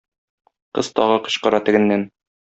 Кыз 0.77 0.89
тагы 1.01 1.19
кычкыра 1.29 1.61
тегеннән. 1.69 2.09